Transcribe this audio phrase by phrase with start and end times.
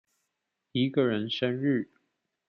[0.71, 1.91] 一個人生日